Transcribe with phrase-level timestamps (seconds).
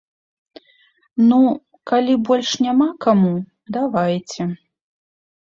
[1.31, 1.37] Ну,
[1.91, 3.35] калі больш няма каму,
[3.79, 4.43] давайце!